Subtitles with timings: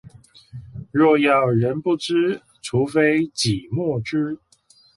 [0.91, 4.39] 若要人不知，除非擠墨汁